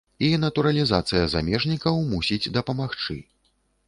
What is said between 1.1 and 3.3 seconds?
замежнікаў мусіць дапамагчы.